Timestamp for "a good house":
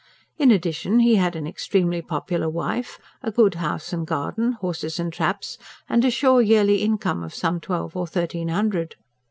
3.21-3.93